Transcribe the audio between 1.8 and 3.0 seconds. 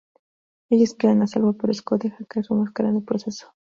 deja caer su máscara en